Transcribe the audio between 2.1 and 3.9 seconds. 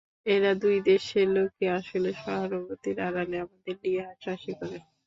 সহানুভূতির আড়ালে আমাদের